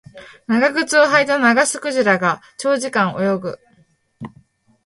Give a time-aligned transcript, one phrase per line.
[0.47, 3.59] 長靴を履いたナガスクジラが長時間泳ぐ